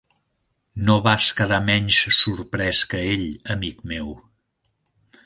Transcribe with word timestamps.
No 0.85 0.93
vas 1.07 1.27
quedar 1.41 1.59
menys 1.67 1.99
sorprès 2.21 2.79
que 2.95 3.03
ell, 3.11 3.27
amic 3.57 3.85
meu. 3.93 4.11